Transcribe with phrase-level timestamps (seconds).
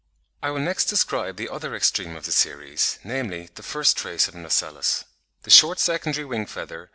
[0.41, 4.33] ]I will next describe the other extreme of the series, namely, the first trace of
[4.33, 5.03] an ocellus.
[5.43, 6.89] The short secondary wing feather (Fig.